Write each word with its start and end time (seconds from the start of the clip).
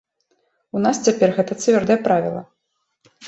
У 0.77 0.81
нас 0.85 1.01
цяпер 1.09 1.29
гэта 1.37 1.57
цвёрдае 1.65 1.97
правіла. 2.09 2.41